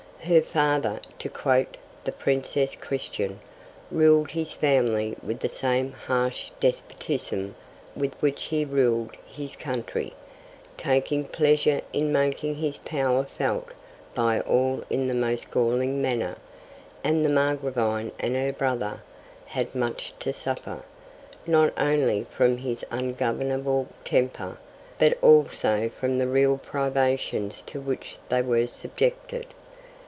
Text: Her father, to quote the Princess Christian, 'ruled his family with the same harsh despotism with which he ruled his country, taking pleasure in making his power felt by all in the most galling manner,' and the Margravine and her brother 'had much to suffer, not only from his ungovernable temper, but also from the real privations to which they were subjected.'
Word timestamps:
Her 0.23 0.43
father, 0.43 0.99
to 1.17 1.29
quote 1.29 1.77
the 2.03 2.11
Princess 2.11 2.75
Christian, 2.75 3.39
'ruled 3.89 4.29
his 4.31 4.53
family 4.53 5.15
with 5.23 5.39
the 5.39 5.49
same 5.49 5.93
harsh 5.93 6.51
despotism 6.59 7.55
with 7.95 8.13
which 8.21 8.43
he 8.45 8.63
ruled 8.63 9.17
his 9.25 9.55
country, 9.55 10.13
taking 10.77 11.25
pleasure 11.25 11.81
in 11.91 12.13
making 12.13 12.53
his 12.55 12.77
power 12.77 13.23
felt 13.23 13.69
by 14.13 14.41
all 14.41 14.83
in 14.91 15.07
the 15.07 15.15
most 15.15 15.49
galling 15.49 16.03
manner,' 16.03 16.37
and 17.03 17.25
the 17.25 17.29
Margravine 17.29 18.11
and 18.19 18.35
her 18.35 18.53
brother 18.53 19.01
'had 19.47 19.73
much 19.73 20.13
to 20.19 20.31
suffer, 20.31 20.83
not 21.47 21.73
only 21.79 22.25
from 22.25 22.57
his 22.57 22.85
ungovernable 22.91 23.87
temper, 24.03 24.59
but 24.99 25.17
also 25.23 25.89
from 25.97 26.19
the 26.19 26.27
real 26.27 26.59
privations 26.59 27.63
to 27.63 27.81
which 27.81 28.19
they 28.29 28.43
were 28.43 28.67
subjected.' 28.67 29.47